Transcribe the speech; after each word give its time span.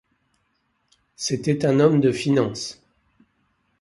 C'était 1.15 1.63
un 1.63 1.79
homme 1.79 2.01
de 2.01 2.11
finance. 2.11 2.81